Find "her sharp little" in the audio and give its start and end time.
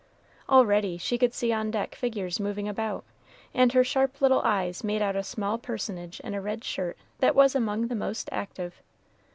3.73-4.41